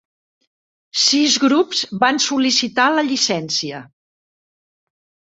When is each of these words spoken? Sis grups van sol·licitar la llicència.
Sis 1.01 1.33
grups 1.43 1.81
van 2.03 2.17
sol·licitar 2.27 2.85
la 2.93 3.03
llicència. 3.09 3.83